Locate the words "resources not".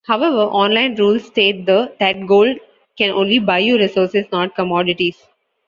3.77-4.55